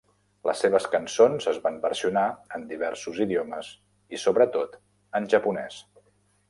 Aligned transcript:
Les 0.49 0.61
seves 0.63 0.87
cançons 0.95 1.45
es 1.51 1.59
van 1.65 1.77
versionar 1.83 2.25
en 2.57 2.65
diversos 2.73 3.23
idiomes 3.27 3.73
i 4.19 4.25
sobretot 4.27 4.79
en 5.21 5.35
japonès. 5.37 5.83